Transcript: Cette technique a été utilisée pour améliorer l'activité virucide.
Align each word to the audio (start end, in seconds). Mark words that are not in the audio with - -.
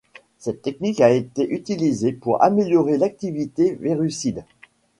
Cette 0.39 0.63
technique 0.63 0.99
a 0.99 1.11
été 1.11 1.47
utilisée 1.53 2.11
pour 2.11 2.41
améliorer 2.41 2.97
l'activité 2.97 3.73
virucide. 3.75 4.45